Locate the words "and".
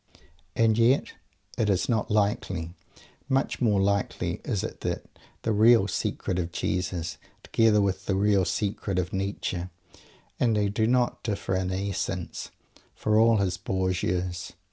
0.55-0.79, 10.39-10.55